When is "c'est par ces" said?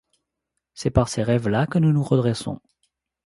0.73-1.21